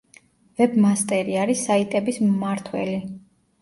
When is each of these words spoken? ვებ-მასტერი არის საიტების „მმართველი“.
ვებ-მასტერი 0.61 1.39
არის 1.43 1.63
საიტების 1.69 2.21
„მმართველი“. 2.27 3.03